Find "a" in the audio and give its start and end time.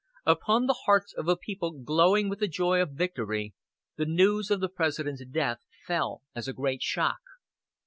1.27-1.35, 6.47-6.53